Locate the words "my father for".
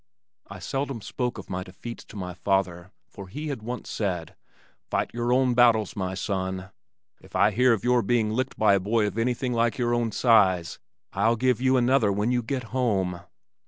2.15-3.27